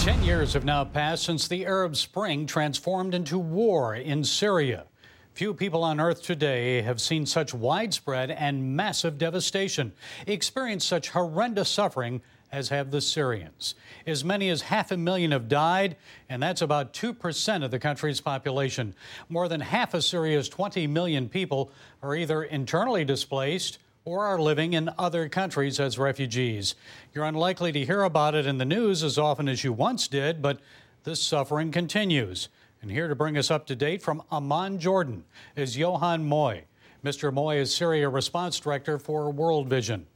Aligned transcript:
Ten 0.00 0.22
years 0.22 0.54
have 0.54 0.64
now 0.64 0.82
passed 0.86 1.24
since 1.24 1.46
the 1.46 1.66
Arab 1.66 1.94
Spring 1.94 2.46
transformed 2.46 3.12
into 3.12 3.38
war 3.38 3.94
in 3.94 4.24
Syria. 4.24 4.86
Few 5.34 5.52
people 5.52 5.84
on 5.84 6.00
earth 6.00 6.22
today 6.22 6.80
have 6.80 7.02
seen 7.02 7.26
such 7.26 7.52
widespread 7.52 8.30
and 8.30 8.74
massive 8.74 9.18
devastation, 9.18 9.92
experienced 10.26 10.88
such 10.88 11.10
horrendous 11.10 11.68
suffering 11.68 12.22
as 12.50 12.70
have 12.70 12.90
the 12.90 13.02
Syrians. 13.02 13.74
As 14.06 14.24
many 14.24 14.48
as 14.48 14.62
half 14.62 14.90
a 14.90 14.96
million 14.96 15.32
have 15.32 15.50
died, 15.50 15.96
and 16.30 16.42
that's 16.42 16.62
about 16.62 16.94
2% 16.94 17.62
of 17.62 17.70
the 17.70 17.78
country's 17.78 18.22
population. 18.22 18.94
More 19.28 19.48
than 19.48 19.60
half 19.60 19.92
of 19.92 20.02
Syria's 20.02 20.48
20 20.48 20.86
million 20.86 21.28
people 21.28 21.72
are 22.02 22.16
either 22.16 22.42
internally 22.44 23.04
displaced 23.04 23.78
or 24.04 24.24
are 24.24 24.40
living 24.40 24.72
in 24.72 24.90
other 24.98 25.28
countries 25.28 25.78
as 25.78 25.98
refugees. 25.98 26.74
You're 27.14 27.24
unlikely 27.24 27.72
to 27.72 27.84
hear 27.84 28.02
about 28.02 28.34
it 28.34 28.46
in 28.46 28.58
the 28.58 28.64
news 28.64 29.02
as 29.02 29.18
often 29.18 29.48
as 29.48 29.62
you 29.62 29.72
once 29.72 30.08
did, 30.08 30.40
but 30.40 30.60
this 31.04 31.22
suffering 31.22 31.70
continues. 31.70 32.48
And 32.82 32.90
here 32.90 33.08
to 33.08 33.14
bring 33.14 33.36
us 33.36 33.50
up 33.50 33.66
to 33.66 33.76
date 33.76 34.02
from 34.02 34.22
Amman, 34.32 34.78
Jordan, 34.78 35.24
is 35.54 35.76
Johan 35.76 36.28
Mooij. 36.28 36.62
Mr. 37.04 37.32
Mooij 37.32 37.60
is 37.60 37.74
Syria 37.74 38.08
Response 38.08 38.60
Director 38.60 38.98
for 38.98 39.30
World 39.30 39.68
Vision. 39.68 40.06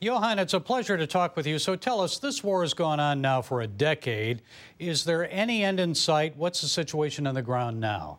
Johan, 0.00 0.38
it's 0.38 0.52
a 0.54 0.60
pleasure 0.60 0.96
to 0.96 1.06
talk 1.06 1.36
with 1.36 1.46
you. 1.46 1.58
So 1.58 1.76
tell 1.76 2.00
us, 2.00 2.18
this 2.18 2.44
war 2.44 2.62
has 2.62 2.74
gone 2.74 3.00
on 3.00 3.20
now 3.20 3.40
for 3.40 3.62
a 3.62 3.66
decade. 3.66 4.42
Is 4.78 5.04
there 5.04 5.30
any 5.30 5.64
end 5.64 5.80
in 5.80 5.94
sight? 5.94 6.36
What's 6.36 6.60
the 6.60 6.68
situation 6.68 7.26
on 7.26 7.34
the 7.34 7.42
ground 7.42 7.80
now? 7.80 8.18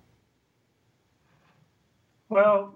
Well, 2.29 2.73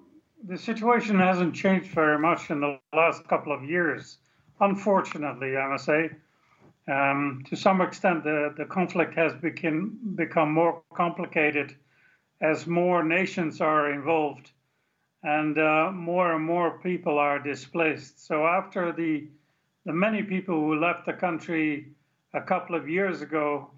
the 0.48 0.58
situation 0.58 1.20
hasn't 1.20 1.54
changed 1.54 1.88
very 1.92 2.18
much 2.18 2.50
in 2.50 2.60
the 2.62 2.80
last 2.94 3.28
couple 3.28 3.54
of 3.54 3.64
years, 3.64 4.18
unfortunately, 4.60 5.58
I 5.58 5.68
must 5.68 5.86
say. 5.86 6.10
Um, 6.88 7.44
to 7.48 7.56
some 7.56 7.80
extent, 7.82 8.24
the, 8.24 8.54
the 8.58 8.66
conflict 8.66 9.14
has 9.16 9.34
become, 9.34 9.98
become 10.16 10.52
more 10.52 10.82
complicated 10.94 11.76
as 12.42 12.66
more 12.66 13.04
nations 13.04 13.62
are 13.62 13.94
involved 13.94 14.52
and 15.24 15.58
uh, 15.60 15.92
more 15.94 16.34
and 16.34 16.44
more 16.44 16.80
people 16.80 17.20
are 17.20 17.38
displaced. 17.38 18.26
So, 18.26 18.48
after 18.48 18.92
the, 18.92 19.28
the 19.86 19.94
many 19.94 20.24
people 20.24 20.56
who 20.56 20.80
left 20.80 21.06
the 21.06 21.14
country 21.14 21.94
a 22.34 22.42
couple 22.42 22.76
of 22.76 22.90
years 22.90 23.22
ago, 23.22 23.70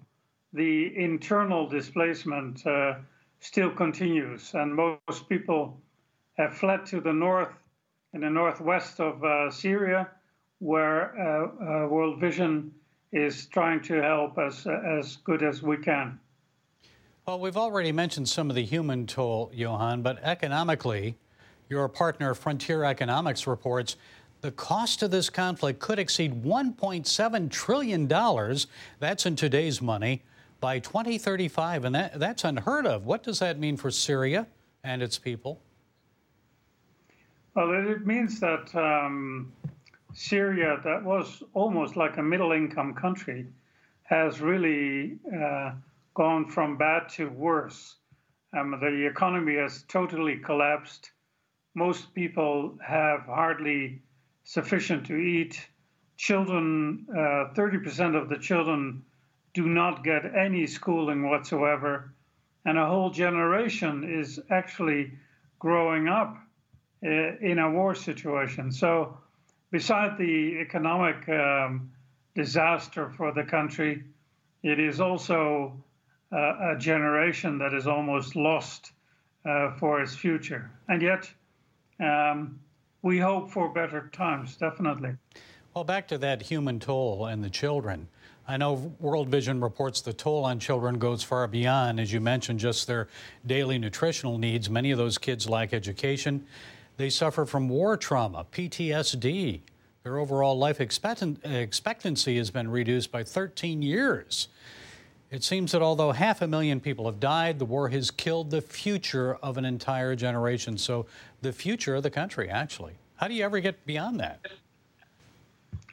the 0.54 0.96
internal 0.96 1.68
displacement 1.68 2.66
uh, 2.66 2.94
still 3.40 3.70
continues, 3.70 4.54
and 4.54 4.74
most 4.74 5.28
people 5.28 5.82
have 6.34 6.54
fled 6.54 6.84
to 6.86 7.00
the 7.00 7.12
north 7.12 7.52
in 8.12 8.20
the 8.20 8.30
northwest 8.30 9.00
of 9.00 9.22
uh, 9.24 9.50
Syria, 9.50 10.08
where 10.60 11.18
uh, 11.18 11.84
uh, 11.84 11.88
World 11.88 12.20
Vision 12.20 12.72
is 13.12 13.46
trying 13.46 13.80
to 13.82 14.00
help 14.00 14.38
as, 14.38 14.66
as 14.66 15.16
good 15.16 15.42
as 15.42 15.62
we 15.62 15.76
can. 15.76 16.18
Well, 17.26 17.40
we've 17.40 17.56
already 17.56 17.90
mentioned 17.90 18.28
some 18.28 18.50
of 18.50 18.56
the 18.56 18.64
human 18.64 19.06
toll, 19.06 19.50
Johan, 19.54 20.02
but 20.02 20.22
economically, 20.22 21.16
your 21.68 21.88
partner 21.88 22.34
Frontier 22.34 22.84
Economics 22.84 23.46
reports 23.46 23.96
the 24.42 24.52
cost 24.52 25.02
of 25.02 25.10
this 25.10 25.30
conflict 25.30 25.80
could 25.80 25.98
exceed 25.98 26.44
$1.7 26.44 27.50
trillion. 27.50 28.06
That's 28.98 29.24
in 29.26 29.36
today's 29.36 29.80
money 29.80 30.22
by 30.60 30.80
2035, 30.80 31.86
and 31.86 31.94
that, 31.94 32.20
that's 32.20 32.44
unheard 32.44 32.86
of. 32.86 33.06
What 33.06 33.22
does 33.22 33.38
that 33.38 33.58
mean 33.58 33.78
for 33.78 33.90
Syria 33.90 34.46
and 34.82 35.02
its 35.02 35.18
people? 35.18 35.62
Well, 37.54 37.70
it 37.88 38.04
means 38.04 38.40
that 38.40 38.74
um, 38.74 39.52
Syria, 40.12 40.80
that 40.82 41.04
was 41.04 41.40
almost 41.52 41.94
like 41.94 42.16
a 42.16 42.22
middle 42.22 42.50
income 42.50 42.94
country, 42.94 43.46
has 44.02 44.40
really 44.40 45.18
uh, 45.32 45.74
gone 46.14 46.48
from 46.48 46.76
bad 46.76 47.08
to 47.10 47.28
worse. 47.28 47.94
Um, 48.58 48.72
the 48.80 49.06
economy 49.06 49.54
has 49.54 49.84
totally 49.84 50.36
collapsed. 50.38 51.12
Most 51.76 52.12
people 52.12 52.76
have 52.84 53.20
hardly 53.26 54.02
sufficient 54.42 55.06
to 55.06 55.16
eat. 55.16 55.64
Children, 56.16 57.06
uh, 57.08 57.54
30% 57.54 58.20
of 58.20 58.28
the 58.28 58.38
children 58.38 59.04
do 59.52 59.68
not 59.68 60.02
get 60.02 60.34
any 60.34 60.66
schooling 60.66 61.30
whatsoever. 61.30 62.12
And 62.64 62.78
a 62.78 62.86
whole 62.86 63.10
generation 63.10 64.02
is 64.02 64.40
actually 64.50 65.12
growing 65.60 66.08
up 66.08 66.36
in 67.04 67.58
a 67.58 67.70
war 67.70 67.94
situation. 67.94 68.72
So, 68.72 69.16
beside 69.70 70.16
the 70.16 70.58
economic 70.60 71.28
um, 71.28 71.90
disaster 72.34 73.10
for 73.10 73.32
the 73.32 73.44
country, 73.44 74.02
it 74.62 74.80
is 74.80 75.00
also 75.00 75.72
uh, 76.32 76.72
a 76.72 76.76
generation 76.78 77.58
that 77.58 77.74
is 77.74 77.86
almost 77.86 78.36
lost 78.36 78.92
uh, 79.44 79.72
for 79.72 80.00
its 80.00 80.14
future. 80.14 80.70
And 80.88 81.02
yet, 81.02 81.30
um, 82.00 82.58
we 83.02 83.18
hope 83.18 83.50
for 83.50 83.68
better 83.68 84.08
times, 84.12 84.56
definitely. 84.56 85.10
Well, 85.74 85.84
back 85.84 86.08
to 86.08 86.18
that 86.18 86.42
human 86.42 86.80
toll 86.80 87.26
and 87.26 87.44
the 87.44 87.50
children. 87.50 88.08
I 88.46 88.56
know 88.56 88.94
World 89.00 89.28
Vision 89.28 89.60
reports 89.60 90.00
the 90.00 90.12
toll 90.12 90.44
on 90.44 90.58
children 90.58 90.98
goes 90.98 91.22
far 91.22 91.46
beyond, 91.46 91.98
as 91.98 92.12
you 92.12 92.20
mentioned, 92.20 92.60
just 92.60 92.86
their 92.86 93.08
daily 93.46 93.78
nutritional 93.78 94.38
needs. 94.38 94.68
Many 94.68 94.90
of 94.90 94.98
those 94.98 95.18
kids 95.18 95.48
lack 95.48 95.72
education. 95.72 96.46
They 96.96 97.10
suffer 97.10 97.44
from 97.44 97.68
war 97.68 97.96
trauma, 97.96 98.46
PTSD. 98.52 99.60
Their 100.04 100.18
overall 100.18 100.56
life 100.58 100.80
expectancy 100.80 102.36
has 102.36 102.50
been 102.50 102.70
reduced 102.70 103.10
by 103.10 103.24
13 103.24 103.82
years. 103.82 104.48
It 105.30 105.42
seems 105.42 105.72
that 105.72 105.82
although 105.82 106.12
half 106.12 106.42
a 106.42 106.46
million 106.46 106.78
people 106.78 107.06
have 107.06 107.18
died, 107.18 107.58
the 107.58 107.64
war 107.64 107.88
has 107.88 108.10
killed 108.10 108.50
the 108.50 108.60
future 108.60 109.36
of 109.36 109.56
an 109.56 109.64
entire 109.64 110.14
generation. 110.14 110.78
So, 110.78 111.06
the 111.40 111.52
future 111.52 111.96
of 111.96 112.02
the 112.02 112.10
country, 112.10 112.48
actually. 112.48 112.92
How 113.16 113.26
do 113.26 113.34
you 113.34 113.44
ever 113.44 113.58
get 113.60 113.84
beyond 113.86 114.20
that? 114.20 114.46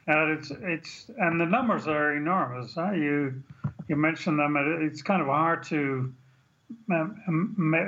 And 0.06 0.38
it's 0.38 0.52
it's 0.60 1.10
and 1.18 1.40
the 1.40 1.46
numbers 1.46 1.86
are 1.86 2.14
enormous. 2.14 2.74
Huh? 2.74 2.92
You 2.92 3.42
you 3.88 3.96
mentioned 3.96 4.38
them. 4.38 4.56
It's 4.82 5.02
kind 5.02 5.22
of 5.22 5.28
hard 5.28 5.62
to 5.64 6.12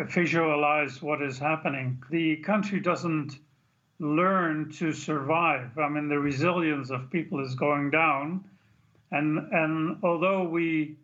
visualize 0.09 1.03
what 1.03 1.23
is 1.23 1.39
happening. 1.39 2.03
The 2.11 2.37
country 2.37 2.81
doesn't 2.81 3.39
learn 3.99 4.71
to 4.73 4.93
survive. 4.93 5.79
I 5.79 5.89
mean, 5.89 6.09
the 6.09 6.19
resilience 6.19 6.91
of 6.91 7.11
people 7.11 7.45
is 7.45 7.55
going 7.55 7.91
down, 7.91 8.45
and 9.11 9.39
and 9.53 9.99
although 10.03 10.45
we 10.45 10.97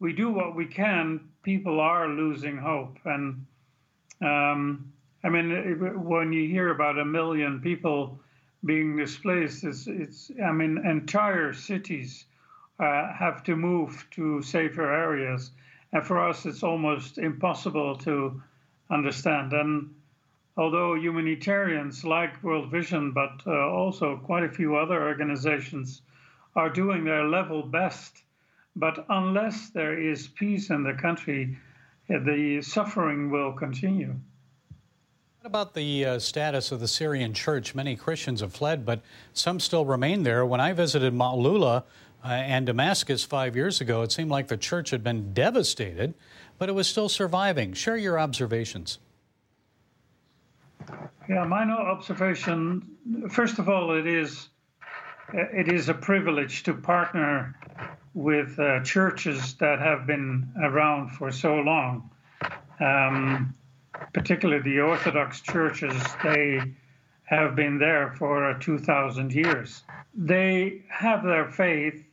we 0.00 0.12
do 0.12 0.30
what 0.30 0.54
we 0.54 0.66
can, 0.66 1.20
people 1.42 1.80
are 1.80 2.08
losing 2.08 2.56
hope. 2.56 2.98
And 3.04 3.46
um, 4.20 4.92
I 5.24 5.28
mean, 5.28 6.04
when 6.04 6.32
you 6.32 6.48
hear 6.48 6.70
about 6.70 6.98
a 6.98 7.04
million 7.04 7.60
people 7.60 8.20
being 8.64 8.96
displaced, 8.96 9.64
it's, 9.64 9.86
it's 9.86 10.30
I 10.44 10.52
mean, 10.52 10.78
entire 10.84 11.52
cities 11.52 12.26
uh, 12.78 13.12
have 13.12 13.42
to 13.44 13.56
move 13.56 14.06
to 14.12 14.42
safer 14.42 14.92
areas 14.92 15.50
and 15.92 16.06
for 16.06 16.18
us, 16.28 16.46
it's 16.46 16.62
almost 16.62 17.18
impossible 17.18 17.96
to 17.98 18.42
understand. 18.90 19.52
And 19.52 19.94
although 20.56 20.94
humanitarians 20.94 22.04
like 22.04 22.42
World 22.42 22.70
Vision, 22.70 23.12
but 23.12 23.42
uh, 23.46 23.70
also 23.70 24.16
quite 24.16 24.44
a 24.44 24.50
few 24.50 24.76
other 24.76 25.02
organizations, 25.02 26.02
are 26.56 26.70
doing 26.70 27.04
their 27.04 27.24
level 27.24 27.62
best, 27.62 28.22
but 28.74 29.06
unless 29.08 29.70
there 29.70 29.98
is 29.98 30.28
peace 30.28 30.70
in 30.70 30.82
the 30.82 30.94
country, 30.94 31.56
uh, 32.10 32.18
the 32.18 32.60
suffering 32.62 33.30
will 33.30 33.52
continue. 33.52 34.14
What 35.40 35.46
about 35.46 35.74
the 35.74 36.04
uh, 36.04 36.18
status 36.18 36.72
of 36.72 36.80
the 36.80 36.88
Syrian 36.88 37.32
church? 37.32 37.74
Many 37.74 37.94
Christians 37.94 38.40
have 38.40 38.52
fled, 38.52 38.84
but 38.84 39.00
some 39.32 39.60
still 39.60 39.84
remain 39.84 40.24
there. 40.24 40.44
When 40.44 40.60
I 40.60 40.72
visited 40.72 41.14
Ma'lula, 41.14 41.84
uh, 42.24 42.28
and 42.28 42.66
Damascus 42.66 43.24
five 43.24 43.56
years 43.56 43.80
ago, 43.80 44.02
it 44.02 44.12
seemed 44.12 44.30
like 44.30 44.48
the 44.48 44.56
church 44.56 44.90
had 44.90 45.04
been 45.04 45.32
devastated, 45.32 46.14
but 46.58 46.68
it 46.68 46.72
was 46.72 46.88
still 46.88 47.08
surviving. 47.08 47.72
Share 47.72 47.96
your 47.96 48.18
observations. 48.18 48.98
Yeah, 51.28 51.44
my 51.44 51.62
observation. 51.64 52.96
First 53.30 53.58
of 53.58 53.68
all, 53.68 53.92
it 53.92 54.06
is 54.06 54.48
it 55.32 55.70
is 55.70 55.88
a 55.88 55.94
privilege 55.94 56.62
to 56.62 56.74
partner 56.74 57.54
with 58.14 58.58
uh, 58.58 58.80
churches 58.80 59.54
that 59.54 59.78
have 59.78 60.06
been 60.06 60.50
around 60.62 61.10
for 61.10 61.30
so 61.30 61.56
long. 61.56 62.10
Um, 62.80 63.54
particularly 64.12 64.62
the 64.62 64.80
Orthodox 64.80 65.40
churches, 65.40 65.94
they 66.22 66.74
have 67.24 67.54
been 67.54 67.78
there 67.78 68.14
for 68.16 68.50
uh, 68.50 68.58
2,000 68.58 69.32
years. 69.32 69.82
They 70.14 70.82
have 70.88 71.22
their 71.22 71.50
faith, 71.50 72.04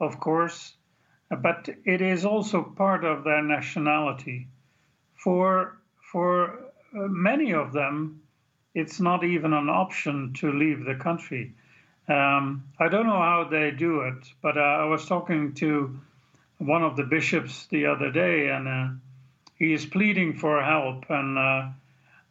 of 0.00 0.18
course, 0.18 0.74
but 1.30 1.68
it 1.84 2.00
is 2.00 2.24
also 2.24 2.62
part 2.62 3.04
of 3.04 3.24
their 3.24 3.42
nationality. 3.42 4.48
For, 5.14 5.78
for 6.12 6.50
uh, 6.50 7.06
many 7.08 7.52
of 7.52 7.72
them, 7.72 8.22
it's 8.74 9.00
not 9.00 9.24
even 9.24 9.52
an 9.52 9.68
option 9.68 10.32
to 10.38 10.52
leave 10.52 10.84
the 10.84 10.94
country. 10.94 11.54
Um, 12.08 12.64
I 12.78 12.88
don't 12.88 13.06
know 13.06 13.22
how 13.22 13.46
they 13.50 13.70
do 13.70 14.00
it, 14.00 14.32
but 14.42 14.56
uh, 14.56 14.60
I 14.60 14.84
was 14.84 15.06
talking 15.06 15.54
to 15.54 16.00
one 16.58 16.82
of 16.82 16.96
the 16.96 17.04
bishops 17.04 17.66
the 17.66 17.86
other 17.86 18.10
day, 18.10 18.48
and 18.48 18.68
uh, 18.68 18.88
he 19.56 19.72
is 19.72 19.86
pleading 19.86 20.34
for 20.34 20.62
help, 20.62 21.04
and 21.08 21.38
uh, 21.38 21.68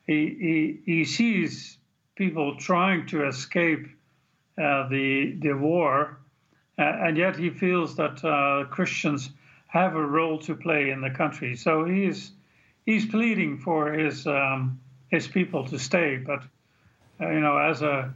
he, 0.06 0.80
he 0.86 0.94
he 0.94 1.06
sees 1.06 1.78
people 2.16 2.58
trying 2.58 3.08
to 3.08 3.28
escape 3.28 3.88
uh, 4.58 4.88
the 4.90 5.38
the 5.40 5.54
war, 5.54 6.19
and 6.84 7.18
yet 7.18 7.36
he 7.36 7.50
feels 7.50 7.96
that 7.96 8.24
uh, 8.24 8.66
Christians 8.70 9.30
have 9.68 9.96
a 9.96 10.06
role 10.06 10.40
to 10.40 10.56
play 10.56 10.90
in 10.90 11.02
the 11.02 11.10
country. 11.10 11.56
So 11.56 11.86
he 11.86 12.06
is 12.06 12.32
he's 12.86 13.06
pleading 13.06 13.58
for 13.60 13.92
his 13.92 14.26
um, 14.26 14.80
his 15.10 15.28
people 15.28 15.66
to 15.66 15.80
stay, 15.80 16.18
but 16.18 16.44
you 17.20 17.40
know, 17.40 17.58
as 17.58 17.82
a 17.82 18.14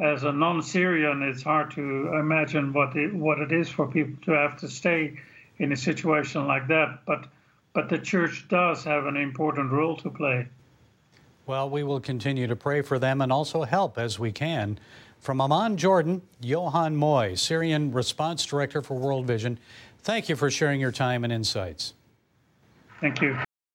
as 0.00 0.24
a 0.24 0.32
non-Syrian, 0.32 1.22
it's 1.22 1.42
hard 1.42 1.70
to 1.72 2.14
imagine 2.14 2.72
what 2.72 2.96
it, 2.96 3.14
what 3.14 3.38
it 3.38 3.52
is 3.52 3.68
for 3.68 3.86
people 3.86 4.16
to 4.24 4.32
have 4.32 4.58
to 4.58 4.68
stay 4.68 5.20
in 5.58 5.72
a 5.72 5.76
situation 5.76 6.46
like 6.46 6.68
that. 6.68 7.00
But 7.06 7.26
but 7.72 7.88
the 7.88 7.98
church 7.98 8.46
does 8.48 8.84
have 8.84 9.06
an 9.06 9.16
important 9.16 9.72
role 9.72 9.96
to 9.98 10.10
play. 10.10 10.48
Well, 11.46 11.68
we 11.68 11.82
will 11.82 12.00
continue 12.00 12.46
to 12.46 12.56
pray 12.56 12.80
for 12.80 12.98
them 12.98 13.20
and 13.20 13.30
also 13.30 13.64
help 13.64 13.98
as 13.98 14.18
we 14.18 14.32
can. 14.32 14.78
From 15.18 15.40
Amman, 15.40 15.76
Jordan, 15.76 16.22
Johan 16.40 16.96
Mooij, 16.96 17.38
Syrian 17.38 17.92
Response 17.92 18.44
Director 18.46 18.82
for 18.82 18.94
World 18.94 19.26
Vision, 19.26 19.58
thank 20.02 20.28
you 20.28 20.36
for 20.36 20.50
sharing 20.50 20.80
your 20.80 20.92
time 20.92 21.24
and 21.24 21.32
insights. 21.32 21.94
Thank 23.00 23.20
you. 23.20 23.36